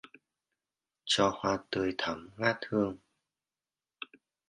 Cho 1.11 1.29
hoa 1.37 1.57
tươi 1.71 1.95
thắm 1.97 2.29
ngát 2.37 2.57
hương 2.69 2.97